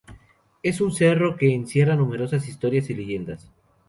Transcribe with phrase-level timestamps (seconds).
[0.63, 3.51] Es un cerro que encierra numerosas historias y leyendas.